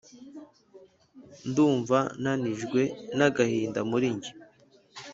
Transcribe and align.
Ndumva 1.49 1.97
nanijwe 2.23 2.81
nagahinda 3.17 3.79
muri 3.89 4.07
njye 4.15 4.31